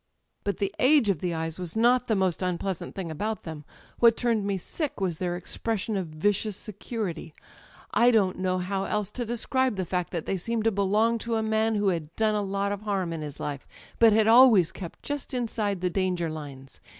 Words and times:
""But 0.43 0.57
the 0.57 0.73
age 0.79 1.11
of 1.11 1.19
the 1.19 1.35
eyes 1.35 1.59
was 1.59 1.75
not 1.75 2.07
the 2.07 2.15
most 2.15 2.41
unpleasant 2.41 2.95
thing 2.95 3.11
about 3.11 3.43
them. 3.43 3.65
What 3.99 4.17
turned 4.17 4.47
me 4.47 4.57
sick 4.57 4.99
was 4.99 5.19
their 5.19 5.35
ex 5.35 5.57
pression 5.57 5.95
of 5.95 6.07
vicious 6.07 6.57
security. 6.57 7.35
I 7.93 8.09
don't 8.09 8.39
know 8.39 8.57
how 8.57 8.85
else 8.85 9.11
to 9.11 9.25
describe 9.27 9.75
the 9.75 9.85
fact 9.85 10.11
that 10.11 10.25
they 10.25 10.37
seemed 10.37 10.63
to 10.63 10.71
belong 10.71 11.19
to 11.19 11.35
a 11.35 11.43
man 11.43 11.75
who 11.75 11.89
had 11.89 12.15
done 12.15 12.33
a 12.33 12.41
lot 12.41 12.71
of 12.71 12.81
harm 12.81 13.13
in 13.13 13.21
his 13.21 13.39
life, 13.39 13.67
but 13.99 14.11
had 14.11 14.25
always 14.27 14.71
kept 14.71 15.03
just 15.03 15.35
inside 15.35 15.81
the 15.81 15.89
danger 15.91 16.31
lines. 16.31 16.81